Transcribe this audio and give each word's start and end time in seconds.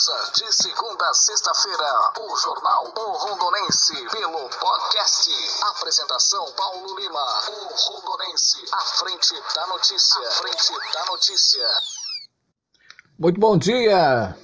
De 0.00 0.50
segunda 0.50 1.10
a 1.10 1.12
sexta-feira 1.12 2.12
o 2.20 2.36
Jornal 2.38 2.90
O 2.96 3.12
Rondonense 3.18 3.92
pelo 4.10 4.48
podcast. 4.48 5.30
Apresentação 5.76 6.42
Paulo 6.56 6.98
Lima. 6.98 7.20
O 7.50 7.68
Rondonense, 7.68 8.56
à 8.72 8.80
frente 8.80 9.34
da 9.54 9.66
notícia. 9.66 10.26
À 10.26 10.30
frente 10.30 10.72
da 10.94 11.04
notícia. 11.04 11.66
Muito 13.18 13.38
bom 13.38 13.58
dia. 13.58 14.34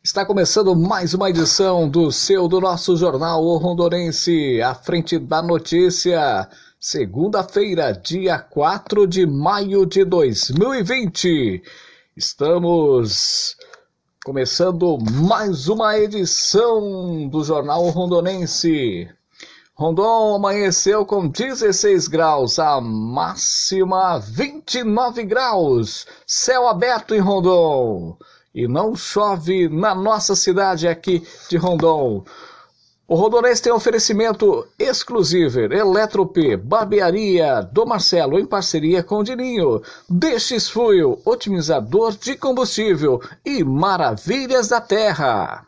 Está 0.00 0.24
começando 0.24 0.76
mais 0.76 1.12
uma 1.12 1.28
edição 1.28 1.88
do 1.88 2.12
seu, 2.12 2.46
do 2.46 2.60
nosso 2.60 2.96
jornal 2.96 3.42
O 3.42 3.56
Rondonense, 3.56 4.62
à 4.62 4.76
frente 4.76 5.18
da 5.18 5.42
notícia. 5.42 6.48
Segunda-feira, 6.78 7.92
dia 7.92 8.38
4 8.38 9.08
de 9.08 9.26
maio 9.26 9.86
de 9.86 10.04
2020. 10.04 11.64
Estamos 12.16 13.56
começando 14.24 14.96
mais 14.98 15.68
uma 15.68 15.98
edição 15.98 17.28
do 17.28 17.44
Jornal 17.44 17.82
Rondonense. 17.90 19.06
Rondon 19.74 20.36
amanheceu 20.36 21.04
com 21.04 21.28
16 21.28 22.08
graus, 22.08 22.58
a 22.58 22.80
máxima 22.80 24.18
29 24.18 25.24
graus. 25.24 26.06
Céu 26.26 26.66
aberto 26.66 27.14
em 27.14 27.18
Rondon. 27.18 28.16
E 28.54 28.66
não 28.66 28.96
chove 28.96 29.68
na 29.68 29.94
nossa 29.94 30.34
cidade 30.34 30.88
aqui 30.88 31.22
de 31.50 31.58
Rondon. 31.58 32.24
O 33.06 33.16
Rondonense 33.16 33.60
tem 33.60 33.70
oferecimento 33.70 34.66
exclusivo 34.78 35.60
Eletrop, 35.60 36.56
Barbearia 36.56 37.60
do 37.60 37.84
Marcelo 37.84 38.38
em 38.38 38.46
parceria 38.46 39.02
com 39.02 39.18
o 39.18 39.22
Dininho, 39.22 39.82
DX 40.08 40.70
Fuel, 40.70 41.20
otimizador 41.22 42.16
de 42.16 42.34
combustível 42.34 43.20
e 43.44 43.62
Maravilhas 43.62 44.68
da 44.68 44.80
Terra. 44.80 45.66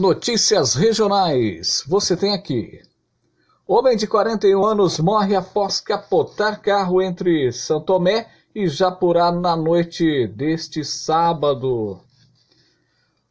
Notícias 0.00 0.74
regionais, 0.74 1.84
você 1.86 2.16
tem 2.16 2.34
aqui. 2.34 2.80
Homem 3.64 3.96
de 3.96 4.08
41 4.08 4.64
anos 4.64 4.98
morre 4.98 5.36
após 5.36 5.80
capotar 5.80 6.60
carro 6.60 7.00
entre 7.00 7.52
São 7.52 7.80
Tomé 7.80 8.26
e 8.52 8.66
Japurá 8.66 9.30
na 9.30 9.54
noite 9.54 10.26
deste 10.26 10.84
sábado. 10.84 12.00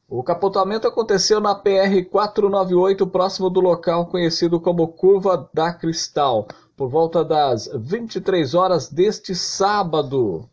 O 0.10 0.24
capotamento 0.24 0.88
aconteceu 0.88 1.42
na 1.42 1.54
PR 1.54 2.02
498, 2.10 3.06
próximo 3.08 3.50
do 3.50 3.60
local 3.60 4.06
conhecido 4.06 4.58
como 4.58 4.88
Curva 4.88 5.50
da 5.54 5.74
Cristal, 5.74 6.48
por 6.78 6.88
volta 6.88 7.26
das 7.26 7.70
23 7.76 8.54
horas 8.54 8.88
deste 8.88 9.36
sábado. 9.36 10.48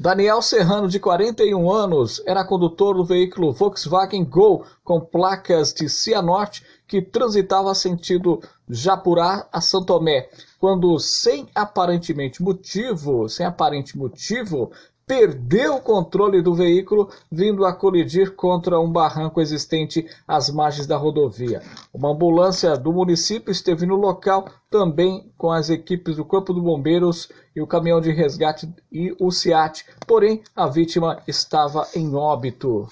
Daniel 0.00 0.40
Serrano, 0.40 0.88
de 0.88 0.98
41 0.98 1.70
anos, 1.70 2.22
era 2.24 2.46
condutor 2.46 2.96
do 2.96 3.04
veículo 3.04 3.52
Volkswagen 3.52 4.24
Gol 4.24 4.64
com 4.82 4.98
placas 4.98 5.74
de 5.74 5.86
Cianorte 5.86 6.64
que 6.86 7.02
transitava 7.02 7.74
sentido 7.74 8.40
Japurá 8.70 9.46
a 9.52 9.60
São 9.60 9.84
Tomé, 9.84 10.30
quando 10.58 10.98
sem 10.98 11.46
aparentemente 11.54 12.42
motivo, 12.42 13.28
sem 13.28 13.44
aparente 13.44 13.98
motivo, 13.98 14.72
perdeu 15.08 15.76
o 15.76 15.80
controle 15.80 16.42
do 16.42 16.54
veículo, 16.54 17.08
vindo 17.32 17.64
a 17.64 17.72
colidir 17.72 18.36
contra 18.36 18.78
um 18.78 18.92
barranco 18.92 19.40
existente 19.40 20.06
às 20.28 20.50
margens 20.50 20.86
da 20.86 20.98
rodovia. 20.98 21.62
Uma 21.92 22.10
ambulância 22.10 22.76
do 22.76 22.92
município 22.92 23.50
esteve 23.50 23.86
no 23.86 23.96
local, 23.96 24.46
também 24.70 25.32
com 25.38 25.50
as 25.50 25.70
equipes 25.70 26.16
do 26.16 26.26
Corpo 26.26 26.52
de 26.52 26.60
Bombeiros 26.60 27.30
e 27.56 27.62
o 27.62 27.66
caminhão 27.66 28.02
de 28.02 28.12
resgate 28.12 28.68
e 28.92 29.16
o 29.18 29.30
SIAT, 29.30 29.86
porém 30.06 30.42
a 30.54 30.66
vítima 30.66 31.22
estava 31.26 31.88
em 31.96 32.14
óbito. 32.14 32.86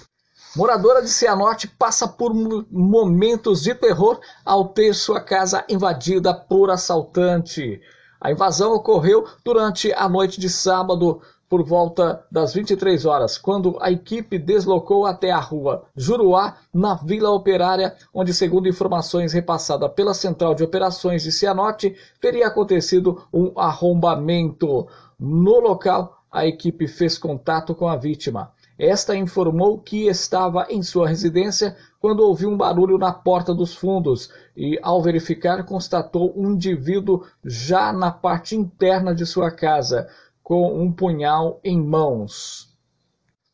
Moradora 0.56 1.02
de 1.02 1.10
Cianorte 1.10 1.68
passa 1.68 2.08
por 2.08 2.32
momentos 2.32 3.62
de 3.62 3.74
terror 3.74 4.18
ao 4.42 4.68
ter 4.68 4.94
sua 4.94 5.20
casa 5.20 5.62
invadida 5.68 6.32
por 6.32 6.70
assaltante. 6.70 7.78
A 8.18 8.32
invasão 8.32 8.72
ocorreu 8.72 9.26
durante 9.44 9.92
a 9.92 10.08
noite 10.08 10.40
de 10.40 10.48
sábado, 10.48 11.20
por 11.48 11.62
volta 11.62 12.24
das 12.30 12.54
23 12.54 13.06
horas, 13.06 13.38
quando 13.38 13.76
a 13.80 13.90
equipe 13.90 14.38
deslocou 14.38 15.06
até 15.06 15.30
a 15.30 15.38
rua 15.38 15.84
Juruá, 15.96 16.56
na 16.74 16.94
Vila 16.94 17.30
Operária, 17.30 17.94
onde, 18.12 18.34
segundo 18.34 18.68
informações 18.68 19.32
repassadas 19.32 19.92
pela 19.92 20.14
Central 20.14 20.54
de 20.54 20.64
Operações 20.64 21.22
de 21.22 21.30
Cianorte, 21.30 21.94
teria 22.20 22.48
acontecido 22.48 23.22
um 23.32 23.58
arrombamento. 23.58 24.88
No 25.18 25.60
local, 25.60 26.18
a 26.30 26.46
equipe 26.46 26.86
fez 26.86 27.16
contato 27.16 27.74
com 27.74 27.88
a 27.88 27.96
vítima. 27.96 28.52
Esta 28.78 29.16
informou 29.16 29.78
que 29.78 30.06
estava 30.06 30.66
em 30.68 30.82
sua 30.82 31.08
residência 31.08 31.74
quando 31.98 32.20
ouviu 32.20 32.50
um 32.50 32.56
barulho 32.58 32.98
na 32.98 33.10
porta 33.10 33.54
dos 33.54 33.74
fundos 33.74 34.30
e, 34.54 34.78
ao 34.82 35.00
verificar, 35.02 35.64
constatou 35.64 36.34
um 36.36 36.50
indivíduo 36.50 37.24
já 37.42 37.90
na 37.90 38.10
parte 38.10 38.54
interna 38.54 39.14
de 39.14 39.24
sua 39.24 39.50
casa 39.50 40.06
com 40.46 40.80
um 40.80 40.92
punhal 40.92 41.58
em 41.64 41.76
mãos. 41.76 42.68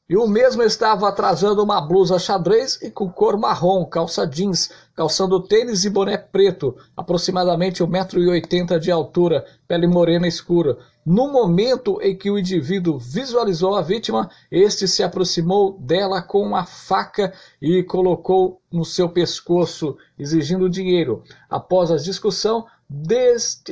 E 0.06 0.14
o 0.14 0.28
mesmo 0.28 0.62
estava 0.62 1.08
atrasando 1.08 1.62
uma 1.62 1.80
blusa 1.80 2.18
xadrez 2.18 2.78
e 2.82 2.90
com 2.90 3.10
cor 3.10 3.38
marrom, 3.38 3.86
calça 3.86 4.26
jeans, 4.26 4.70
calçando 4.94 5.40
tênis 5.40 5.86
e 5.86 5.88
boné 5.88 6.18
preto, 6.18 6.76
aproximadamente 6.94 7.82
1,80m 7.82 8.78
de 8.78 8.90
altura, 8.90 9.42
pele 9.66 9.86
morena 9.86 10.28
escura. 10.28 10.76
No 11.06 11.32
momento 11.32 11.98
em 12.02 12.14
que 12.14 12.30
o 12.30 12.38
indivíduo 12.38 12.98
visualizou 12.98 13.74
a 13.74 13.80
vítima, 13.80 14.28
este 14.50 14.86
se 14.86 15.02
aproximou 15.02 15.78
dela 15.80 16.20
com 16.20 16.42
uma 16.42 16.66
faca 16.66 17.32
e 17.58 17.82
colocou 17.82 18.60
no 18.70 18.84
seu 18.84 19.08
pescoço, 19.08 19.96
exigindo 20.18 20.68
dinheiro. 20.68 21.22
Após 21.48 21.90
a 21.90 21.96
discussão, 21.96 22.66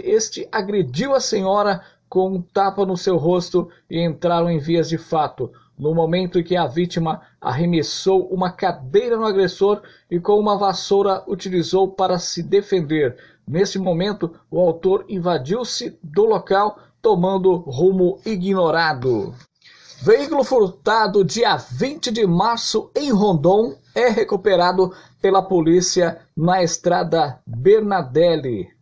este 0.03 0.49
agrediu 0.51 1.15
a 1.15 1.21
senhora 1.21 1.83
com 2.11 2.35
um 2.35 2.43
tapa 2.43 2.85
no 2.85 2.97
seu 2.97 3.17
rosto 3.17 3.71
e 3.89 4.05
entraram 4.05 4.51
em 4.51 4.59
vias 4.59 4.89
de 4.89 4.99
fato. 4.99 5.53
No 5.79 5.95
momento 5.95 6.41
em 6.41 6.43
que 6.43 6.57
a 6.57 6.67
vítima 6.67 7.23
arremessou 7.41 8.27
uma 8.27 8.51
cadeira 8.51 9.17
no 9.17 9.25
agressor 9.25 9.81
e 10.11 10.19
com 10.19 10.39
uma 10.39 10.59
vassoura 10.59 11.23
utilizou 11.29 11.89
para 11.89 12.19
se 12.19 12.43
defender. 12.43 13.17
Nesse 13.47 13.79
momento, 13.79 14.35
o 14.51 14.59
autor 14.61 15.05
invadiu-se 15.09 15.97
do 16.03 16.25
local, 16.27 16.79
tomando 17.01 17.57
rumo 17.57 18.19
ignorado. 18.27 19.33
Veículo 20.03 20.43
furtado 20.43 21.25
dia 21.25 21.57
20 21.57 22.11
de 22.11 22.27
março 22.27 22.91
em 22.95 23.13
Rondon 23.13 23.77
é 23.95 24.09
recuperado 24.09 24.93
pela 25.23 25.43
polícia 25.43 26.21
na 26.37 26.63
estrada 26.63 27.41
Bernadelli. 27.47 28.80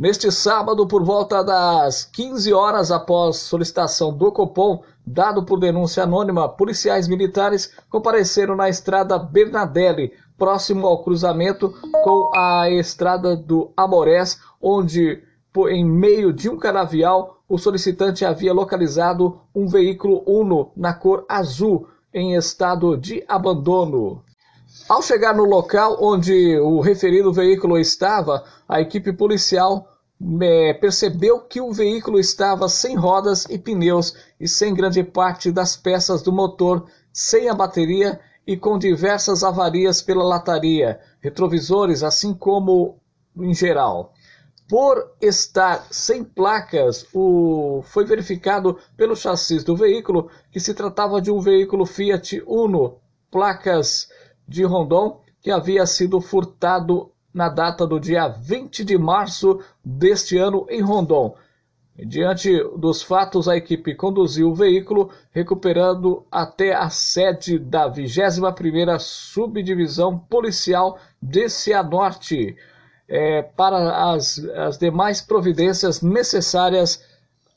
Neste 0.00 0.32
sábado, 0.32 0.86
por 0.86 1.04
volta 1.04 1.44
das 1.44 2.04
15 2.04 2.54
horas 2.54 2.90
após 2.90 3.36
solicitação 3.36 4.16
do 4.16 4.32
Copom, 4.32 4.82
dado 5.06 5.44
por 5.44 5.60
denúncia 5.60 6.04
anônima, 6.04 6.48
policiais 6.48 7.06
militares 7.06 7.70
compareceram 7.90 8.56
na 8.56 8.70
estrada 8.70 9.18
Bernadelli, 9.18 10.14
próximo 10.38 10.86
ao 10.86 11.04
cruzamento 11.04 11.74
com 12.02 12.30
a 12.34 12.70
estrada 12.70 13.36
do 13.36 13.72
Amorés, 13.76 14.40
onde, 14.58 15.22
em 15.68 15.84
meio 15.84 16.32
de 16.32 16.48
um 16.48 16.56
canavial, 16.56 17.42
o 17.46 17.58
solicitante 17.58 18.24
havia 18.24 18.54
localizado 18.54 19.42
um 19.54 19.68
veículo 19.68 20.22
Uno 20.26 20.72
na 20.74 20.94
cor 20.94 21.26
azul, 21.28 21.86
em 22.14 22.34
estado 22.36 22.96
de 22.96 23.22
abandono. 23.28 24.22
Ao 24.90 25.00
chegar 25.00 25.32
no 25.32 25.44
local 25.44 25.98
onde 26.00 26.58
o 26.58 26.80
referido 26.80 27.32
veículo 27.32 27.78
estava, 27.78 28.42
a 28.68 28.80
equipe 28.80 29.12
policial 29.12 29.86
é, 30.42 30.74
percebeu 30.74 31.42
que 31.42 31.60
o 31.60 31.72
veículo 31.72 32.18
estava 32.18 32.68
sem 32.68 32.96
rodas 32.96 33.44
e 33.48 33.56
pneus 33.56 34.16
e 34.40 34.48
sem 34.48 34.74
grande 34.74 35.04
parte 35.04 35.52
das 35.52 35.76
peças 35.76 36.22
do 36.22 36.32
motor, 36.32 36.86
sem 37.12 37.48
a 37.48 37.54
bateria 37.54 38.18
e 38.44 38.56
com 38.56 38.76
diversas 38.76 39.44
avarias 39.44 40.02
pela 40.02 40.24
lataria, 40.24 40.98
retrovisores, 41.20 42.02
assim 42.02 42.34
como 42.34 42.98
em 43.38 43.54
geral. 43.54 44.12
Por 44.68 45.12
estar 45.20 45.86
sem 45.88 46.24
placas, 46.24 47.06
o... 47.14 47.80
foi 47.84 48.04
verificado 48.04 48.76
pelo 48.96 49.14
chassi 49.14 49.58
do 49.64 49.76
veículo 49.76 50.28
que 50.50 50.58
se 50.58 50.74
tratava 50.74 51.22
de 51.22 51.30
um 51.30 51.38
veículo 51.38 51.86
Fiat 51.86 52.42
Uno, 52.44 52.98
placas 53.30 54.08
de 54.50 54.64
Rondon, 54.64 55.20
que 55.40 55.48
havia 55.48 55.86
sido 55.86 56.20
furtado 56.20 57.12
na 57.32 57.48
data 57.48 57.86
do 57.86 58.00
dia 58.00 58.26
20 58.26 58.84
de 58.84 58.98
março 58.98 59.60
deste 59.84 60.36
ano 60.36 60.66
em 60.68 60.82
Rondon. 60.82 61.36
Diante 61.96 62.50
dos 62.76 63.00
fatos, 63.00 63.46
a 63.48 63.56
equipe 63.56 63.94
conduziu 63.94 64.50
o 64.50 64.54
veículo, 64.54 65.10
recuperando 65.30 66.24
até 66.32 66.74
a 66.74 66.90
sede 66.90 67.58
da 67.60 67.88
21ª 67.88 68.98
Subdivisão 68.98 70.18
Policial 70.18 70.98
de 71.22 71.48
Cianorte, 71.48 72.56
é, 73.08 73.42
para 73.42 74.12
as, 74.12 74.38
as 74.38 74.78
demais 74.78 75.20
providências 75.20 76.02
necessárias 76.02 77.04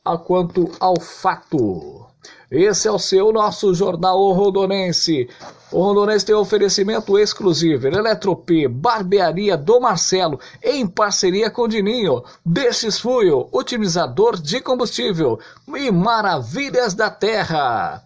a 0.05 0.15
quanto 0.15 0.69
ao 0.79 0.99
fato. 0.99 2.05
Esse 2.51 2.87
é 2.87 2.91
o 2.91 2.99
seu 2.99 3.31
nosso 3.31 3.73
Jornal 3.73 4.31
Rondonense. 4.33 5.27
O 5.73 5.81
Rondonense 5.81 6.23
tem 6.23 6.35
um 6.35 6.39
oferecimento 6.39 7.17
exclusivo. 7.17 7.87
Eletrop, 7.87 8.67
Barbearia 8.67 9.57
do 9.57 9.79
Marcelo, 9.79 10.39
em 10.61 10.85
parceria 10.85 11.49
com 11.49 11.67
Dininho. 11.67 12.23
Destes 12.45 12.99
Fuel, 12.99 13.49
otimizador 13.51 14.39
de 14.39 14.61
combustível. 14.61 15.39
E 15.75 15.91
Maravilhas 15.91 16.93
da 16.93 17.09
Terra. 17.09 18.03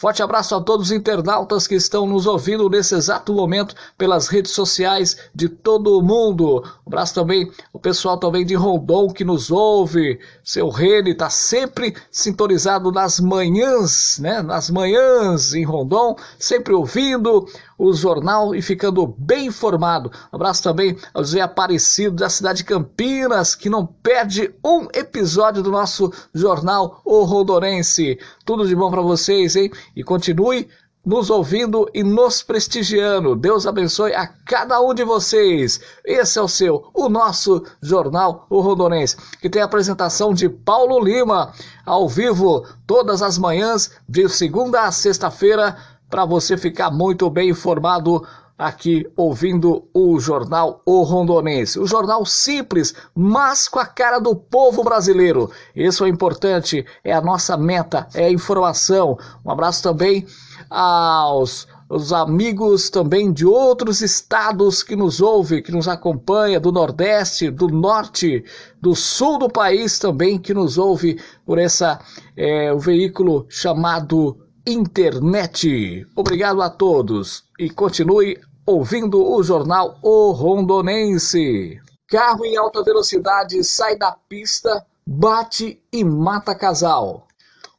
Forte 0.00 0.22
abraço 0.22 0.54
a 0.54 0.60
todos 0.62 0.86
os 0.86 0.92
internautas 0.92 1.66
que 1.66 1.74
estão 1.74 2.06
nos 2.06 2.26
ouvindo 2.26 2.70
nesse 2.70 2.94
exato 2.94 3.34
momento 3.34 3.74
pelas 3.98 4.28
redes 4.28 4.52
sociais 4.52 5.28
de 5.34 5.46
todo 5.46 5.98
o 5.98 6.00
mundo. 6.00 6.64
Um 6.86 6.88
abraço 6.88 7.12
também 7.12 7.52
o 7.70 7.78
pessoal 7.78 8.16
também 8.16 8.46
de 8.46 8.54
Rondon 8.54 9.10
que 9.10 9.26
nos 9.26 9.50
ouve. 9.50 10.18
Seu 10.42 10.70
Rene 10.70 11.10
está 11.10 11.28
sempre 11.28 11.94
sintonizado 12.10 12.90
nas 12.90 13.20
manhãs, 13.20 14.18
né? 14.18 14.40
Nas 14.40 14.70
manhãs 14.70 15.52
em 15.52 15.64
Rondon, 15.64 16.16
sempre 16.38 16.72
ouvindo 16.72 17.46
o 17.80 17.94
jornal 17.94 18.54
e 18.54 18.60
ficando 18.60 19.06
bem 19.06 19.46
informado. 19.46 20.12
Abraço 20.30 20.62
também 20.62 20.98
ao 21.14 21.24
José 21.24 21.40
Aparecido 21.40 22.16
da 22.16 22.28
cidade 22.28 22.58
de 22.58 22.64
Campinas, 22.64 23.54
que 23.54 23.70
não 23.70 23.86
perde 23.86 24.54
um 24.62 24.86
episódio 24.92 25.62
do 25.62 25.70
nosso 25.70 26.12
jornal 26.34 27.00
O 27.06 27.24
Rondonense. 27.24 28.18
Tudo 28.44 28.68
de 28.68 28.76
bom 28.76 28.90
para 28.90 29.00
vocês, 29.00 29.56
hein? 29.56 29.70
E 29.96 30.04
continue 30.04 30.68
nos 31.02 31.30
ouvindo 31.30 31.88
e 31.94 32.02
nos 32.02 32.42
prestigiando. 32.42 33.34
Deus 33.34 33.66
abençoe 33.66 34.12
a 34.12 34.26
cada 34.26 34.78
um 34.82 34.92
de 34.92 35.02
vocês. 35.02 35.80
Esse 36.04 36.38
é 36.38 36.42
o 36.42 36.48
seu, 36.48 36.90
o 36.92 37.08
nosso 37.08 37.64
Jornal 37.80 38.46
O 38.50 38.60
Rondonense, 38.60 39.16
que 39.40 39.48
tem 39.48 39.62
a 39.62 39.64
apresentação 39.64 40.34
de 40.34 40.50
Paulo 40.50 41.02
Lima, 41.02 41.54
ao 41.86 42.06
vivo, 42.06 42.66
todas 42.86 43.22
as 43.22 43.38
manhãs, 43.38 43.90
de 44.06 44.28
segunda 44.28 44.82
a 44.82 44.92
sexta-feira, 44.92 45.78
para 46.10 46.24
você 46.24 46.56
ficar 46.56 46.90
muito 46.90 47.30
bem 47.30 47.50
informado 47.50 48.26
aqui 48.58 49.10
ouvindo 49.16 49.88
o 49.94 50.20
jornal 50.20 50.82
O 50.84 51.02
Rondonense. 51.02 51.78
O 51.78 51.86
jornal 51.86 52.26
simples, 52.26 52.94
mas 53.14 53.68
com 53.68 53.78
a 53.78 53.86
cara 53.86 54.18
do 54.18 54.36
povo 54.36 54.84
brasileiro. 54.84 55.50
Isso 55.74 56.04
é 56.04 56.08
importante, 56.08 56.84
é 57.02 57.12
a 57.12 57.22
nossa 57.22 57.56
meta, 57.56 58.06
é 58.12 58.26
a 58.26 58.30
informação. 58.30 59.16
Um 59.42 59.50
abraço 59.50 59.82
também 59.82 60.26
aos 60.68 61.66
os 61.88 62.12
amigos 62.12 62.88
também 62.88 63.32
de 63.32 63.44
outros 63.44 64.00
estados 64.00 64.80
que 64.80 64.94
nos 64.94 65.20
ouvem, 65.20 65.60
que 65.60 65.72
nos 65.72 65.88
acompanha, 65.88 66.60
do 66.60 66.70
Nordeste, 66.70 67.50
do 67.50 67.66
Norte, 67.66 68.44
do 68.80 68.94
Sul 68.94 69.38
do 69.40 69.48
país 69.48 69.98
também, 69.98 70.38
que 70.38 70.54
nos 70.54 70.78
ouve 70.78 71.20
por 71.44 71.58
essa 71.58 71.98
é, 72.36 72.72
o 72.72 72.78
veículo 72.78 73.44
chamado 73.48 74.38
internet. 74.66 76.06
Obrigado 76.14 76.60
a 76.62 76.68
todos 76.68 77.44
e 77.58 77.70
continue 77.70 78.38
ouvindo 78.66 79.24
o 79.24 79.42
jornal 79.42 79.98
O 80.02 80.30
Rondonense. 80.32 81.80
Carro 82.08 82.44
em 82.44 82.56
alta 82.56 82.82
velocidade 82.82 83.62
sai 83.64 83.96
da 83.96 84.12
pista, 84.28 84.84
bate 85.06 85.80
e 85.92 86.04
mata 86.04 86.54
casal. 86.54 87.26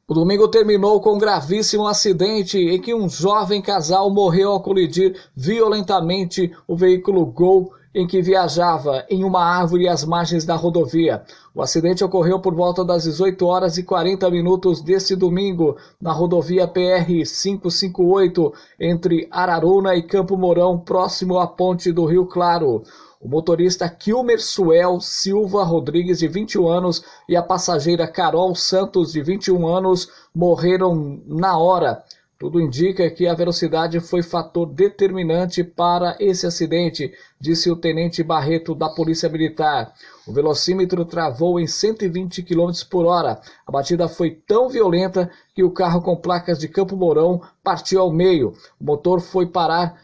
O 0.07 0.13
domingo 0.13 0.47
terminou 0.47 0.99
com 0.99 1.15
um 1.15 1.17
gravíssimo 1.17 1.87
acidente 1.87 2.57
em 2.57 2.81
que 2.81 2.93
um 2.93 3.07
jovem 3.07 3.61
casal 3.61 4.09
morreu 4.09 4.51
ao 4.51 4.61
colidir 4.61 5.15
violentamente 5.35 6.53
o 6.67 6.75
veículo 6.75 7.25
Gol 7.25 7.71
em 7.93 8.07
que 8.07 8.21
viajava 8.21 9.05
em 9.09 9.23
uma 9.23 9.43
árvore 9.43 9.87
às 9.87 10.05
margens 10.05 10.45
da 10.45 10.55
rodovia. 10.55 11.23
O 11.53 11.61
acidente 11.61 12.03
ocorreu 12.03 12.39
por 12.39 12.55
volta 12.55 12.85
das 12.85 13.03
18 13.03 13.45
horas 13.45 13.77
e 13.77 13.83
40 13.83 14.29
minutos 14.29 14.81
deste 14.81 15.15
domingo 15.15 15.75
na 16.01 16.11
rodovia 16.13 16.67
PR 16.67 17.05
558 17.07 18.53
entre 18.79 19.27
Araruna 19.29 19.95
e 19.95 20.03
Campo 20.03 20.37
Mourão, 20.37 20.79
próximo 20.79 21.37
à 21.37 21.47
ponte 21.47 21.91
do 21.91 22.05
Rio 22.05 22.25
Claro. 22.25 22.83
O 23.21 23.27
motorista 23.27 23.87
Kilmer 23.87 24.41
Suel 24.41 24.99
Silva 24.99 25.63
Rodrigues, 25.63 26.19
de 26.19 26.27
21 26.27 26.67
anos, 26.67 27.03
e 27.29 27.35
a 27.35 27.43
passageira 27.43 28.07
Carol 28.07 28.55
Santos, 28.55 29.11
de 29.11 29.21
21 29.21 29.67
anos, 29.67 30.09
morreram 30.33 31.21
na 31.27 31.55
hora. 31.55 32.03
Tudo 32.41 32.59
indica 32.59 33.07
que 33.07 33.27
a 33.27 33.35
velocidade 33.35 33.99
foi 33.99 34.23
fator 34.23 34.65
determinante 34.65 35.63
para 35.63 36.17
esse 36.19 36.47
acidente, 36.47 37.13
disse 37.39 37.69
o 37.69 37.75
tenente 37.75 38.23
Barreto 38.23 38.73
da 38.73 38.89
Polícia 38.89 39.29
Militar. 39.29 39.93
O 40.25 40.33
velocímetro 40.33 41.05
travou 41.05 41.59
em 41.59 41.67
120 41.67 42.41
km 42.41 42.71
por 42.89 43.05
hora. 43.05 43.39
A 43.63 43.71
batida 43.71 44.07
foi 44.07 44.31
tão 44.31 44.67
violenta 44.67 45.29
que 45.53 45.63
o 45.63 45.69
carro 45.69 46.01
com 46.01 46.15
placas 46.15 46.57
de 46.57 46.67
Campo 46.67 46.95
Mourão 46.95 47.43
partiu 47.63 48.01
ao 48.01 48.11
meio. 48.11 48.55
O 48.79 48.85
motor 48.85 49.21
foi 49.21 49.45
parar 49.45 50.01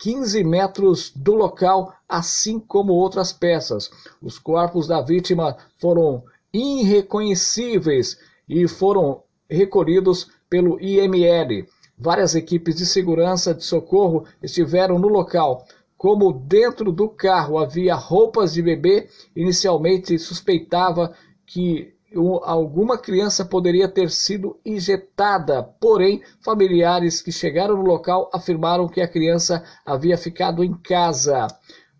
15 0.00 0.44
metros 0.44 1.10
do 1.16 1.34
local, 1.34 1.94
assim 2.06 2.60
como 2.60 2.92
outras 2.92 3.32
peças. 3.32 3.90
Os 4.20 4.38
corpos 4.38 4.86
da 4.86 5.00
vítima 5.00 5.56
foram 5.78 6.24
irreconhecíveis 6.52 8.18
e 8.46 8.68
foram 8.68 9.22
recolhidos 9.48 10.28
pelo 10.50 10.78
IML. 10.80 11.66
Várias 11.96 12.34
equipes 12.34 12.74
de 12.76 12.84
segurança 12.84 13.54
de 13.54 13.64
socorro 13.64 14.24
estiveram 14.42 14.98
no 14.98 15.08
local. 15.08 15.64
Como 15.96 16.32
dentro 16.32 16.90
do 16.90 17.08
carro 17.08 17.58
havia 17.58 17.94
roupas 17.94 18.52
de 18.52 18.60
bebê, 18.60 19.08
inicialmente 19.36 20.18
suspeitava 20.18 21.14
que 21.46 21.94
alguma 22.42 22.98
criança 22.98 23.44
poderia 23.44 23.88
ter 23.88 24.10
sido 24.10 24.58
injetada, 24.64 25.62
porém, 25.62 26.22
familiares 26.40 27.22
que 27.22 27.30
chegaram 27.30 27.76
no 27.76 27.82
local 27.82 28.28
afirmaram 28.32 28.88
que 28.88 29.00
a 29.00 29.06
criança 29.06 29.62
havia 29.86 30.18
ficado 30.18 30.64
em 30.64 30.74
casa. 30.74 31.46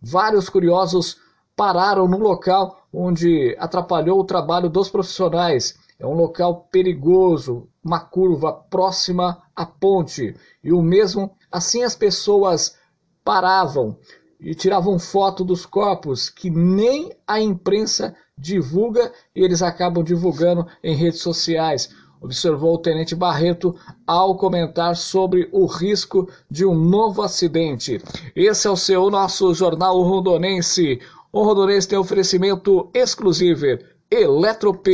Vários 0.02 0.49
curiosos 0.49 1.19
pararam 1.55 2.08
no 2.08 2.19
local 2.19 2.81
onde 2.93 3.55
atrapalhou 3.58 4.19
o 4.19 4.25
trabalho 4.25 4.69
dos 4.69 4.88
profissionais. 4.88 5.79
É 6.00 6.06
um 6.06 6.14
local 6.14 6.67
perigoso, 6.73 7.69
uma 7.85 8.00
curva 8.00 8.55
próxima 8.55 9.43
à 9.55 9.67
ponte. 9.67 10.35
E 10.64 10.73
o 10.73 10.81
mesmo, 10.81 11.31
assim 11.52 11.82
as 11.82 11.94
pessoas 11.94 12.75
paravam 13.23 13.99
e 14.41 14.55
tiravam 14.55 14.99
foto 14.99 15.44
dos 15.44 15.67
corpos 15.67 16.31
que 16.31 16.49
nem 16.49 17.12
a 17.26 17.38
imprensa 17.38 18.17
divulga 18.37 19.12
e 19.37 19.44
eles 19.44 19.61
acabam 19.61 20.02
divulgando 20.02 20.67
em 20.82 20.97
redes 20.97 21.20
sociais. 21.20 21.91
Observou 22.19 22.75
o 22.75 22.79
tenente 22.79 23.14
Barreto 23.14 23.75
ao 24.06 24.38
comentar 24.38 24.97
sobre 24.97 25.50
o 25.52 25.66
risco 25.66 26.30
de 26.50 26.64
um 26.64 26.75
novo 26.75 27.21
acidente. 27.21 28.02
Esse 28.35 28.66
é 28.66 28.71
o 28.71 28.76
seu 28.76 29.11
nosso 29.11 29.52
jornal 29.52 30.00
rondonense. 30.00 30.99
O 31.30 31.42
Rondonense 31.42 31.87
tem 31.87 31.99
oferecimento 31.99 32.90
exclusivo 32.95 33.66
Eletrop, 34.11 34.87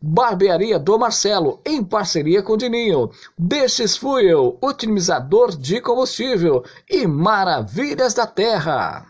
Barbearia 0.00 0.78
do 0.78 0.96
Marcelo, 0.96 1.60
em 1.66 1.82
parceria 1.82 2.42
com 2.42 2.56
Dininho, 2.56 3.10
Destes 3.36 3.96
Fuel, 3.96 4.56
otimizador 4.60 5.56
de 5.56 5.80
combustível 5.80 6.64
e 6.88 7.06
Maravilhas 7.06 8.14
da 8.14 8.26
Terra. 8.26 9.06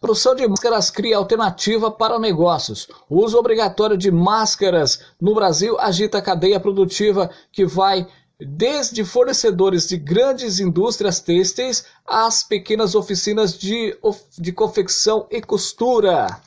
Produção 0.00 0.34
de 0.34 0.48
máscaras 0.48 0.90
cria 0.90 1.16
alternativa 1.16 1.90
para 1.90 2.18
negócios. 2.18 2.88
O 3.08 3.22
uso 3.22 3.36
obrigatório 3.36 3.98
de 3.98 4.10
máscaras 4.10 5.00
no 5.20 5.34
Brasil 5.34 5.78
agita 5.78 6.18
a 6.18 6.22
cadeia 6.22 6.58
produtiva 6.58 7.28
que 7.52 7.66
vai 7.66 8.06
desde 8.38 9.04
fornecedores 9.04 9.86
de 9.86 9.98
grandes 9.98 10.58
indústrias 10.58 11.20
têxteis 11.20 11.84
às 12.06 12.42
pequenas 12.42 12.94
oficinas 12.94 13.58
de, 13.58 13.94
de 14.38 14.52
confecção 14.52 15.26
e 15.30 15.42
costura. 15.42 16.40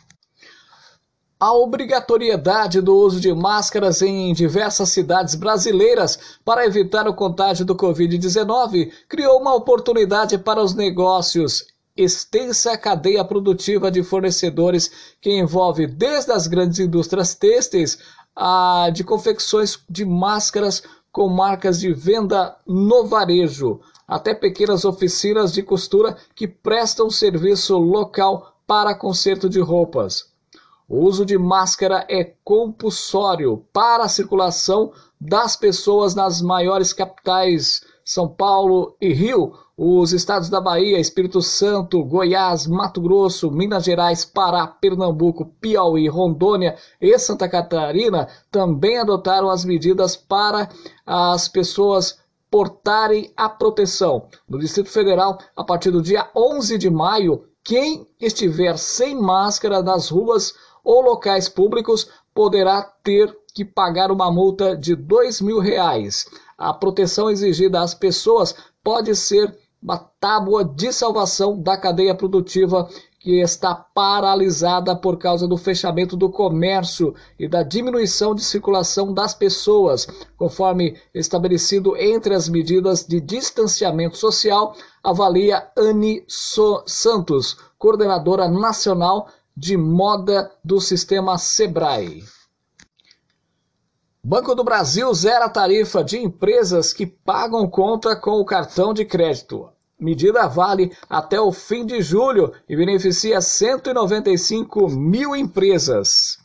A 1.45 1.51
obrigatoriedade 1.51 2.79
do 2.79 2.95
uso 2.95 3.19
de 3.19 3.33
máscaras 3.33 4.01
em 4.01 4.31
diversas 4.33 4.87
cidades 4.87 5.35
brasileiras 5.35 6.17
para 6.45 6.65
evitar 6.65 7.05
o 7.05 7.13
contágio 7.13 7.65
do 7.65 7.75
Covid-19 7.75 8.93
criou 9.09 9.41
uma 9.41 9.53
oportunidade 9.53 10.37
para 10.37 10.63
os 10.63 10.73
negócios. 10.73 11.65
Extensa 11.97 12.77
cadeia 12.77 13.25
produtiva 13.25 13.91
de 13.91 14.01
fornecedores 14.01 14.89
que 15.19 15.37
envolve 15.37 15.85
desde 15.85 16.31
as 16.31 16.47
grandes 16.47 16.79
indústrias 16.79 17.35
têxteis 17.35 17.97
a 18.33 18.89
de 18.93 19.03
confecções 19.03 19.77
de 19.89 20.05
máscaras 20.05 20.81
com 21.11 21.27
marcas 21.27 21.77
de 21.77 21.91
venda 21.91 22.55
no 22.65 23.05
varejo, 23.05 23.81
até 24.07 24.33
pequenas 24.33 24.85
oficinas 24.85 25.51
de 25.51 25.61
costura 25.61 26.15
que 26.33 26.47
prestam 26.47 27.09
serviço 27.09 27.77
local 27.77 28.55
para 28.65 28.95
conserto 28.95 29.49
de 29.49 29.59
roupas. 29.59 30.31
O 30.93 31.07
uso 31.07 31.25
de 31.25 31.39
máscara 31.39 32.05
é 32.07 32.23
compulsório 32.43 33.65
para 33.73 34.03
a 34.03 34.07
circulação 34.07 34.91
das 35.19 35.55
pessoas 35.55 36.13
nas 36.13 36.39
maiores 36.39 36.93
capitais 36.93 37.81
São 38.05 38.27
Paulo 38.27 38.95
e 39.01 39.11
Rio, 39.11 39.53
os 39.75 40.13
estados 40.13 40.49
da 40.49 40.61
Bahia, 40.61 40.99
Espírito 40.99 41.41
Santo, 41.41 42.03
Goiás, 42.03 42.67
Mato 42.67 43.01
Grosso, 43.01 43.49
Minas 43.49 43.85
Gerais, 43.85 44.23
Pará, 44.23 44.67
Pernambuco, 44.67 45.45
Piauí, 45.59 46.07
Rondônia 46.07 46.75
e 47.01 47.17
Santa 47.17 47.49
Catarina 47.49 48.27
também 48.51 48.99
adotaram 48.99 49.49
as 49.49 49.65
medidas 49.65 50.15
para 50.15 50.69
as 51.07 51.49
pessoas 51.49 52.19
portarem 52.51 53.33
a 53.35 53.49
proteção. 53.49 54.27
No 54.47 54.59
Distrito 54.59 54.91
Federal, 54.91 55.39
a 55.55 55.63
partir 55.63 55.89
do 55.89 56.03
dia 56.03 56.29
11 56.35 56.77
de 56.77 56.91
maio, 56.91 57.45
quem 57.63 58.05
estiver 58.19 58.77
sem 58.77 59.15
máscara 59.15 59.81
nas 59.81 60.09
ruas 60.09 60.53
ou 60.83 61.01
locais 61.01 61.47
públicos 61.47 62.09
poderá 62.33 62.81
ter 63.03 63.35
que 63.53 63.63
pagar 63.63 64.11
uma 64.11 64.31
multa 64.31 64.75
de 64.75 64.95
dois 64.95 65.39
mil 65.39 65.59
reais. 65.59 66.25
A 66.57 66.73
proteção 66.73 67.29
exigida 67.29 67.81
às 67.81 67.93
pessoas 67.93 68.55
pode 68.83 69.15
ser 69.15 69.55
uma 69.81 69.97
tábua 69.97 70.63
de 70.63 70.91
salvação 70.93 71.61
da 71.61 71.77
cadeia 71.77 72.15
produtiva 72.15 72.87
que 73.19 73.39
está 73.41 73.73
paralisada 73.73 74.95
por 74.95 75.17
causa 75.17 75.47
do 75.47 75.55
fechamento 75.55 76.17
do 76.17 76.29
comércio 76.29 77.13
e 77.39 77.47
da 77.47 77.63
diminuição 77.63 78.35
de 78.35 78.43
circulação 78.43 79.13
das 79.13 79.33
pessoas, 79.33 80.05
conforme 80.37 80.97
estabelecido 81.13 81.95
entre 81.95 82.33
as 82.33 82.49
medidas 82.49 83.05
de 83.05 83.21
distanciamento 83.21 84.17
social, 84.17 84.75
avalia 85.01 85.69
Anne 85.77 86.23
Santos, 86.27 87.57
coordenadora 87.77 88.49
nacional 88.49 89.29
de 89.55 89.77
moda 89.77 90.51
do 90.63 90.81
sistema 90.81 91.37
Sebrae. 91.37 92.23
Banco 94.23 94.55
do 94.55 94.63
Brasil 94.63 95.13
zera 95.13 95.45
a 95.45 95.49
tarifa 95.49 96.03
de 96.03 96.17
empresas 96.17 96.93
que 96.93 97.05
pagam 97.05 97.69
conta 97.69 98.15
com 98.15 98.39
o 98.39 98.45
cartão 98.45 98.93
de 98.93 99.03
crédito. 99.03 99.69
Medida 99.99 100.47
vale 100.47 100.95
até 101.09 101.39
o 101.39 101.51
fim 101.51 101.85
de 101.85 102.01
julho 102.01 102.51
e 102.67 102.75
beneficia 102.75 103.41
195 103.41 104.89
mil 104.89 105.35
empresas. 105.35 106.42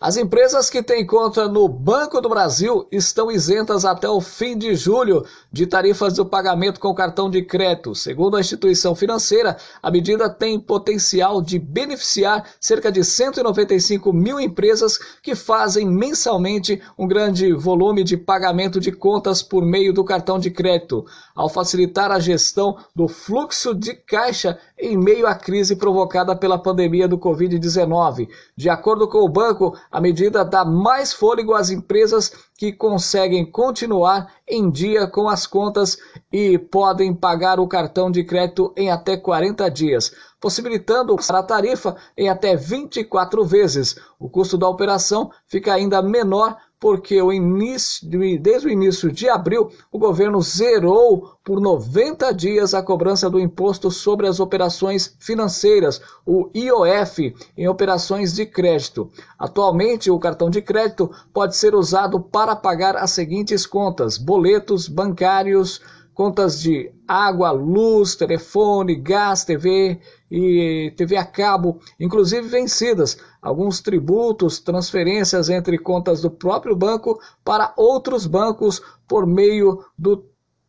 As 0.00 0.16
empresas 0.16 0.70
que 0.70 0.80
têm 0.80 1.04
conta 1.04 1.48
no 1.48 1.68
Banco 1.68 2.20
do 2.20 2.28
Brasil 2.28 2.86
estão 2.92 3.32
isentas 3.32 3.84
até 3.84 4.08
o 4.08 4.20
fim 4.20 4.56
de 4.56 4.76
julho 4.76 5.26
de 5.50 5.66
tarifas 5.66 6.12
do 6.14 6.24
pagamento 6.24 6.78
com 6.78 6.94
cartão 6.94 7.28
de 7.28 7.42
crédito. 7.42 7.96
Segundo 7.96 8.36
a 8.36 8.40
instituição 8.40 8.94
financeira, 8.94 9.56
a 9.82 9.90
medida 9.90 10.30
tem 10.30 10.60
potencial 10.60 11.42
de 11.42 11.58
beneficiar 11.58 12.48
cerca 12.60 12.92
de 12.92 13.02
195 13.02 14.12
mil 14.12 14.38
empresas 14.38 14.98
que 15.20 15.34
fazem 15.34 15.84
mensalmente 15.84 16.80
um 16.96 17.08
grande 17.08 17.52
volume 17.52 18.04
de 18.04 18.16
pagamento 18.16 18.78
de 18.78 18.92
contas 18.92 19.42
por 19.42 19.66
meio 19.66 19.92
do 19.92 20.04
cartão 20.04 20.38
de 20.38 20.48
crédito, 20.48 21.04
ao 21.34 21.48
facilitar 21.48 22.12
a 22.12 22.20
gestão 22.20 22.76
do 22.94 23.08
fluxo 23.08 23.74
de 23.74 23.94
caixa 23.94 24.60
em 24.78 24.96
meio 24.96 25.26
à 25.26 25.34
crise 25.34 25.74
provocada 25.74 26.36
pela 26.36 26.56
pandemia 26.56 27.08
do 27.08 27.18
Covid-19. 27.18 28.28
De 28.56 28.68
acordo 28.70 29.08
com 29.08 29.18
o 29.18 29.28
banco, 29.28 29.76
a 29.90 30.00
medida 30.00 30.44
dá 30.44 30.64
mais 30.64 31.12
fôlego 31.12 31.54
às 31.54 31.70
empresas 31.70 32.32
que 32.56 32.72
conseguem 32.72 33.44
continuar 33.50 34.32
em 34.46 34.70
dia 34.70 35.06
com 35.06 35.28
as 35.28 35.46
contas 35.46 35.98
e 36.32 36.58
podem 36.58 37.14
pagar 37.14 37.60
o 37.60 37.68
cartão 37.68 38.10
de 38.10 38.24
crédito 38.24 38.72
em 38.76 38.90
até 38.90 39.16
40 39.16 39.70
dias, 39.70 40.12
possibilitando 40.40 41.16
a 41.28 41.42
tarifa 41.42 41.96
em 42.16 42.28
até 42.28 42.56
24 42.56 43.44
vezes. 43.44 43.96
O 44.18 44.28
custo 44.28 44.58
da 44.58 44.68
operação 44.68 45.30
fica 45.46 45.72
ainda 45.72 46.02
menor 46.02 46.56
porque 46.80 47.20
o 47.20 47.32
início, 47.32 48.08
desde 48.40 48.68
o 48.68 48.70
início 48.70 49.10
de 49.10 49.28
abril, 49.28 49.70
o 49.90 49.98
governo 49.98 50.40
zerou 50.40 51.32
por 51.44 51.60
90 51.60 52.32
dias 52.32 52.74
a 52.74 52.82
cobrança 52.82 53.28
do 53.28 53.40
imposto 53.40 53.90
sobre 53.90 54.26
as 54.26 54.38
operações 54.38 55.16
financeiras, 55.18 56.00
o 56.24 56.50
IOF, 56.54 57.34
em 57.56 57.66
operações 57.66 58.34
de 58.34 58.46
crédito. 58.46 59.10
Atualmente, 59.38 60.10
o 60.10 60.18
cartão 60.18 60.48
de 60.48 60.62
crédito 60.62 61.10
pode 61.32 61.56
ser 61.56 61.74
usado 61.74 62.20
para 62.20 62.54
pagar 62.54 62.96
as 62.96 63.10
seguintes 63.10 63.66
contas: 63.66 64.16
boletos 64.16 64.86
bancários, 64.88 65.80
contas 66.18 66.60
de 66.60 66.90
água, 67.06 67.52
luz, 67.52 68.16
telefone, 68.16 68.96
gás, 68.96 69.44
TV 69.44 70.00
e 70.28 70.92
TV 70.96 71.16
a 71.16 71.24
cabo, 71.24 71.78
inclusive 71.98 72.48
vencidas, 72.48 73.18
alguns 73.40 73.80
tributos, 73.80 74.58
transferências 74.58 75.48
entre 75.48 75.78
contas 75.78 76.20
do 76.20 76.28
próprio 76.28 76.74
banco 76.74 77.20
para 77.44 77.72
outros 77.76 78.26
bancos 78.26 78.82
por 79.06 79.28
meio 79.28 79.84
do 79.96 80.26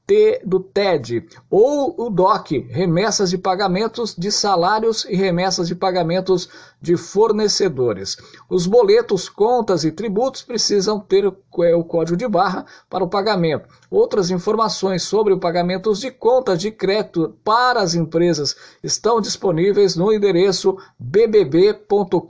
T, 0.10 0.42
do 0.44 0.60
TED, 0.60 1.24
ou 1.52 1.94
o 1.96 2.10
DOC, 2.10 2.68
remessas 2.72 3.30
de 3.30 3.38
pagamentos 3.38 4.16
de 4.16 4.32
salários 4.32 5.06
e 5.08 5.16
remessas 5.16 5.68
de 5.68 5.76
pagamentos 5.76 6.50
de 6.82 6.98
fornecedores. 6.98 8.18
Os 8.50 8.66
boletos, 8.66 9.30
contas 9.30 9.84
e 9.84 9.92
tributos 9.92 10.42
precisam 10.42 11.00
ter 11.00 11.32
é, 11.60 11.76
o 11.76 11.84
código 11.84 12.18
de 12.18 12.28
barra 12.28 12.66
para 12.90 13.04
o 13.04 13.08
pagamento. 13.08 13.70
Outras 13.92 14.32
informações 14.32 15.04
sobre 15.04 15.32
o 15.32 15.40
pagamento 15.40 15.94
de 15.94 16.10
contas 16.10 16.58
de 16.58 16.72
crédito 16.72 17.38
para 17.44 17.80
as 17.80 17.94
empresas 17.94 18.56
estão 18.82 19.22
disponíveis 19.22 19.96
no 19.96 20.12
endereço 20.12 20.76
bbb.com.br 20.98 22.26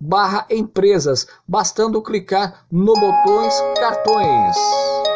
barra 0.00 0.46
empresas, 0.50 1.28
bastando 1.46 2.02
clicar 2.02 2.66
no 2.72 2.94
botões 2.94 3.54
cartões. 3.78 5.13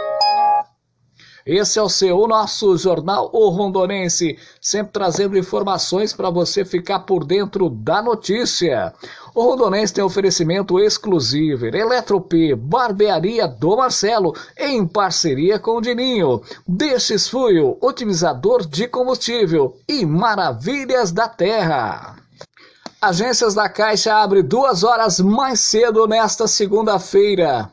Esse 1.48 1.78
é 1.78 1.82
o 1.82 1.88
seu, 1.88 2.28
nosso 2.28 2.76
jornal 2.76 3.30
O 3.32 3.48
Rondonense, 3.48 4.38
sempre 4.60 4.92
trazendo 4.92 5.38
informações 5.38 6.12
para 6.12 6.28
você 6.28 6.62
ficar 6.62 6.98
por 7.00 7.24
dentro 7.24 7.70
da 7.70 8.02
notícia. 8.02 8.92
O 9.34 9.42
Rondonense 9.44 9.94
tem 9.94 10.04
oferecimento 10.04 10.78
exclusivo, 10.78 11.64
Eletrop, 11.64 12.54
Barbearia 12.54 13.48
do 13.48 13.78
Marcelo, 13.78 14.34
em 14.58 14.86
parceria 14.86 15.58
com 15.58 15.78
o 15.78 15.80
Dininho, 15.80 16.42
Destes 16.68 17.26
Fuel, 17.30 17.78
otimizador 17.80 18.66
de 18.66 18.86
combustível 18.86 19.74
e 19.88 20.04
Maravilhas 20.04 21.12
da 21.12 21.30
Terra. 21.30 22.16
Agências 23.00 23.54
da 23.54 23.70
Caixa 23.70 24.16
abre 24.16 24.42
duas 24.42 24.84
horas 24.84 25.18
mais 25.18 25.60
cedo 25.60 26.06
nesta 26.06 26.46
segunda-feira. 26.46 27.70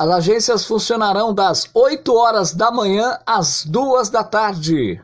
As 0.00 0.08
agências 0.08 0.64
funcionarão 0.64 1.34
das 1.34 1.68
8 1.74 2.14
horas 2.14 2.54
da 2.54 2.70
manhã 2.70 3.18
às 3.26 3.66
2 3.66 4.08
da 4.08 4.24
tarde. 4.24 4.98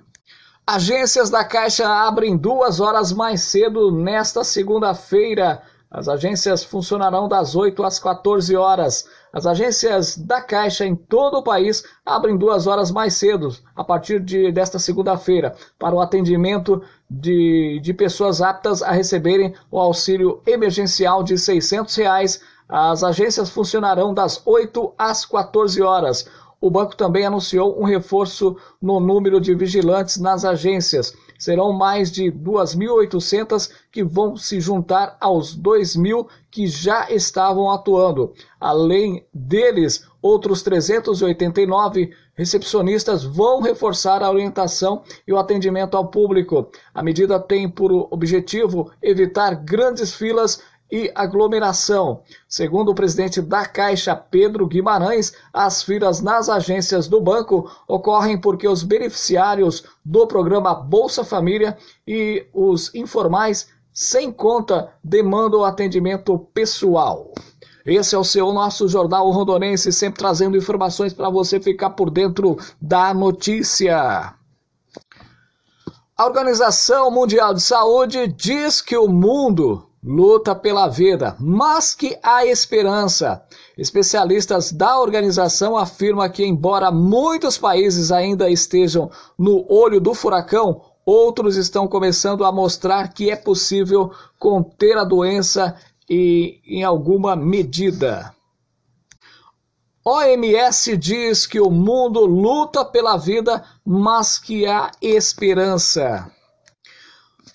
Agências 0.66 1.28
da 1.28 1.44
Caixa 1.44 1.86
abrem 1.86 2.34
duas 2.34 2.80
horas 2.80 3.12
mais 3.12 3.42
cedo 3.42 3.92
nesta 3.92 4.42
segunda-feira. 4.42 5.60
As 5.90 6.08
agências 6.08 6.64
funcionarão 6.64 7.28
das 7.28 7.54
8 7.54 7.84
às 7.84 7.98
14 7.98 8.56
horas. 8.56 9.06
As 9.30 9.46
agências 9.46 10.16
da 10.16 10.40
Caixa 10.40 10.86
em 10.86 10.96
todo 10.96 11.36
o 11.36 11.44
país 11.44 11.84
abrem 12.02 12.38
duas 12.38 12.66
horas 12.66 12.90
mais 12.90 13.12
cedo, 13.16 13.54
a 13.76 13.84
partir 13.84 14.18
de, 14.18 14.50
desta 14.50 14.78
segunda-feira, 14.78 15.54
para 15.78 15.94
o 15.94 16.00
atendimento 16.00 16.82
de, 17.10 17.78
de 17.82 17.92
pessoas 17.92 18.40
aptas 18.40 18.82
a 18.82 18.92
receberem 18.92 19.54
o 19.70 19.78
auxílio 19.78 20.40
emergencial 20.46 21.22
de 21.22 21.36
600 21.36 21.94
reais 21.96 22.40
as 22.68 23.04
agências 23.04 23.50
funcionarão 23.50 24.12
das 24.12 24.42
8 24.44 24.92
às 24.99 25.25
14 25.25 25.80
horas. 25.82 26.28
O 26.61 26.70
banco 26.70 26.96
também 26.96 27.25
anunciou 27.26 27.80
um 27.80 27.85
reforço 27.85 28.56
no 28.80 28.99
número 28.99 29.40
de 29.40 29.54
vigilantes 29.54 30.18
nas 30.18 30.44
agências. 30.44 31.14
Serão 31.38 31.73
mais 31.73 32.11
de 32.11 32.32
2.800 32.32 33.70
que 33.92 34.02
vão 34.02 34.37
se 34.37 34.58
juntar 34.58 35.16
aos 35.20 35.56
2.000 35.56 36.26
que 36.50 36.66
já 36.66 37.11
estavam 37.11 37.70
atuando. 37.70 38.32
Além 38.58 39.26
deles, 39.35 40.08
outros 40.23 40.62
389 40.62 42.11
recepcionistas 42.35 43.23
vão 43.23 43.61
reforçar 43.61 44.23
a 44.23 44.30
orientação 44.30 45.02
e 45.26 45.32
o 45.32 45.38
atendimento 45.38 45.96
ao 45.96 46.08
público. 46.08 46.70
A 46.94 47.02
medida 47.02 47.38
tem 47.38 47.68
por 47.68 47.92
objetivo 48.11 48.90
evitar 49.02 49.54
grandes 49.54 50.14
filas 50.14 50.62
e 50.90 51.11
aglomeração. 51.14 52.23
Segundo 52.49 52.90
o 52.90 52.95
presidente 52.95 53.40
da 53.40 53.66
Caixa, 53.66 54.14
Pedro 54.14 54.66
Guimarães, 54.66 55.33
as 55.52 55.83
filas 55.83 56.21
nas 56.21 56.49
agências 56.49 57.09
do 57.09 57.21
banco 57.21 57.71
ocorrem 57.88 58.40
porque 58.40 58.69
os 58.69 58.83
beneficiários 58.83 59.85
do 60.05 60.26
programa 60.26 60.75
Bolsa 60.75 61.25
Família 61.25 61.76
e 62.07 62.47
os 62.52 62.95
informais 62.95 63.69
sem 63.93 64.31
conta 64.31 64.93
demandam 65.02 65.64
atendimento 65.64 66.38
pessoal. 66.52 67.33
Esse 67.85 68.16
é 68.16 68.19
o 68.19 68.25
seu 68.25 68.52
nosso 68.52 68.88
jornal 68.88 69.31
rondonense, 69.31 69.93
sempre 69.93 70.19
trazendo 70.19 70.57
informações 70.57 71.14
para 71.14 71.31
você 71.31 71.61
ficar 71.61 71.90
por 71.90 72.11
dentro 72.11 72.59
da 72.81 73.14
notícia. 73.14 74.35
A 76.19 76.25
Organização 76.25 77.11
Mundial 77.11 77.55
de 77.55 77.61
Saúde 77.61 78.26
diz 78.26 78.81
que 78.81 78.97
o 78.97 79.07
mundo 79.07 79.86
luta 80.06 80.54
pela 80.54 80.86
vida, 80.86 81.34
mas 81.40 81.92
que 81.92 82.16
há 82.22 82.46
esperança. 82.46 83.42
Especialistas 83.76 84.70
da 84.70 85.00
organização 85.00 85.76
afirmam 85.76 86.28
que, 86.30 86.46
embora 86.46 86.92
muitos 86.92 87.58
países 87.58 88.12
ainda 88.12 88.48
estejam 88.48 89.10
no 89.36 89.66
olho 89.68 90.00
do 90.00 90.14
furacão, 90.14 90.80
outros 91.04 91.56
estão 91.56 91.88
começando 91.88 92.44
a 92.44 92.52
mostrar 92.52 93.12
que 93.12 93.30
é 93.30 93.34
possível 93.34 94.12
conter 94.38 94.96
a 94.96 95.02
doença 95.02 95.75
e, 96.08 96.60
em 96.64 96.84
alguma 96.84 97.34
medida. 97.34 98.32
OMS 100.04 100.96
diz 100.96 101.48
que 101.48 101.58
o 101.58 101.68
mundo 101.68 102.25
luta 102.25 102.84
pela 102.84 103.16
vida, 103.16 103.64
mas 103.84 104.38
que 104.38 104.64
há 104.64 104.92
esperança. 105.02 106.30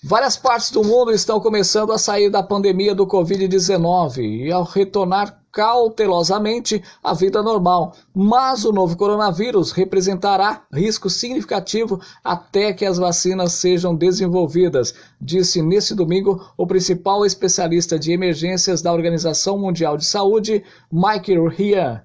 Várias 0.04 0.36
partes 0.36 0.72
do 0.72 0.82
mundo 0.82 1.12
estão 1.12 1.38
começando 1.38 1.92
a 1.92 1.98
sair 1.98 2.28
da 2.28 2.42
pandemia 2.42 2.92
do 2.92 3.06
Covid-19 3.06 4.46
e 4.46 4.50
ao 4.50 4.64
retornar 4.64 5.40
cautelosamente 5.52 6.82
à 7.04 7.14
vida 7.14 7.40
normal, 7.40 7.94
mas 8.12 8.64
o 8.64 8.72
novo 8.72 8.96
coronavírus 8.96 9.70
representará 9.70 10.64
risco 10.72 11.08
significativo 11.08 12.00
até 12.24 12.72
que 12.72 12.84
as 12.84 12.98
vacinas 12.98 13.52
sejam 13.52 13.94
desenvolvidas, 13.94 14.92
disse 15.20 15.62
nesse 15.62 15.94
domingo 15.94 16.44
o 16.56 16.66
principal 16.66 17.24
especialista 17.24 17.96
de 17.96 18.10
emergências 18.10 18.82
da 18.82 18.92
Organização 18.92 19.56
Mundial 19.56 19.96
de 19.96 20.04
Saúde, 20.04 20.64
Mike 20.90 21.38
Ryan. 21.38 22.02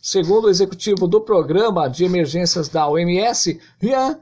Segundo 0.00 0.44
o 0.44 0.50
executivo 0.50 1.08
do 1.08 1.20
Programa 1.20 1.88
de 1.88 2.04
Emergências 2.04 2.68
da 2.68 2.88
OMS, 2.88 3.58
Ryan 3.80 4.20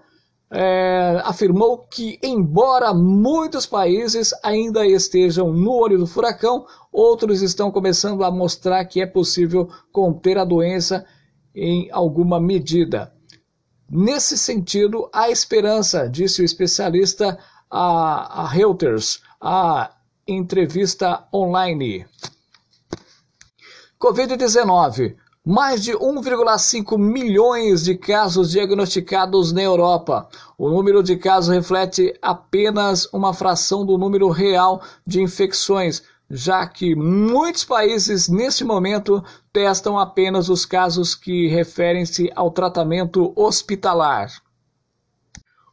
é, 0.51 1.21
afirmou 1.25 1.79
que, 1.79 2.19
embora 2.23 2.95
muitos 2.95 3.67
países 3.67 4.33
ainda 4.43 4.87
estejam 4.87 5.53
no 5.53 5.73
olho 5.73 5.99
do 5.99 6.07
furacão, 6.07 6.67
outros 6.93 7.43
estão 7.43 7.71
começando 7.71 8.25
a 8.25 8.31
mostrar 8.31 8.85
que 8.87 9.01
é 9.01 9.07
possível 9.07 9.69
conter 9.93 10.39
a 10.39 10.45
doença 10.45 11.05
em 11.55 11.91
alguma 11.91 12.41
medida. 12.41 13.13
Nesse 13.91 14.37
sentido, 14.37 15.09
há 15.13 15.31
esperança, 15.31 16.09
disse 16.09 16.43
o 16.43 16.45
especialista 16.45 17.39
a, 17.71 18.43
a 18.43 18.49
Reuters, 18.49 19.23
a 19.41 19.95
entrevista 20.27 21.27
online. 21.33 22.07
Covid-19. 24.01 25.17
Mais 25.51 25.83
de 25.83 25.93
1,5 25.93 26.99
milhões 26.99 27.83
de 27.83 27.97
casos 27.97 28.51
diagnosticados 28.51 29.51
na 29.51 29.63
Europa. 29.63 30.29
O 30.59 30.69
número 30.69 31.03
de 31.03 31.17
casos 31.17 31.49
reflete 31.49 32.13
apenas 32.21 33.09
uma 33.15 33.33
fração 33.33 33.83
do 33.83 33.97
número 33.97 34.29
real 34.29 34.83
de 35.07 35.23
infecções, 35.23 36.03
já 36.31 36.67
que 36.67 36.95
muitos 36.95 37.65
países 37.65 38.29
neste 38.29 38.63
momento 38.63 39.25
testam 39.51 39.99
apenas 39.99 40.51
os 40.51 40.67
casos 40.67 41.15
que 41.15 41.49
referem-se 41.49 42.31
ao 42.37 42.51
tratamento 42.51 43.33
hospitalar. 43.35 44.31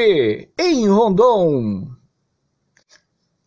em 0.57 0.89
Rondon. 0.89 1.89